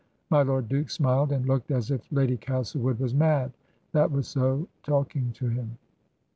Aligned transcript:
My 0.31 0.41
Lord 0.41 0.67
Duke 0.67 0.89
smiled 0.89 1.31
and 1.31 1.45
looked 1.45 1.69
as 1.69 1.91
if 1.91 2.11
Lady 2.11 2.35
Castlewood 2.35 2.97
was 2.97 3.13
mad, 3.13 3.53
that 3.91 4.09
was 4.11 4.27
so 4.27 4.67
talking 4.81 5.31
to 5.33 5.47
him. 5.49 5.77